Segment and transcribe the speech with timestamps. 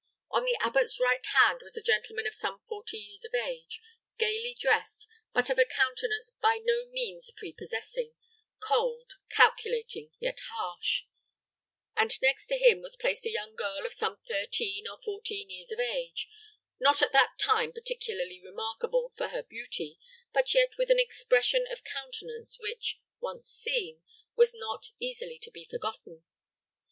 [0.31, 3.79] On the abbot's right hand was a gentleman of some forty years of age,
[4.17, 8.13] gayly dressed, but of a countenance by no means prepossessing,
[8.59, 11.03] cold, calculating, yet harsh;
[11.95, 15.71] and next to him was placed a young girl of some thirteen or fourteen years
[15.71, 16.27] of age,
[16.79, 19.99] not at that time particularly remarkable for her beauty,
[20.33, 24.01] but yet with an expression of countenance which, once seen,
[24.35, 26.23] was not easily to be forgotten.